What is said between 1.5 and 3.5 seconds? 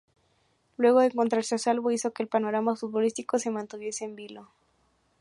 a salvo hizo que el panorama futbolístico